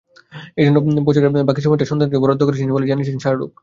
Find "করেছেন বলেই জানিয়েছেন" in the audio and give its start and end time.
2.45-3.17